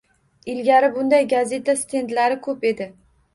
Ilgari 0.53 0.89
bunday 0.95 1.27
gazeta 1.33 1.77
stendlari 1.83 2.39
ko'p 2.49 2.67
edi. 2.73 2.89